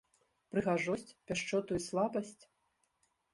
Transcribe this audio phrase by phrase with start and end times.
[0.53, 2.33] Прыгажосць, пяшчоту і слабасць?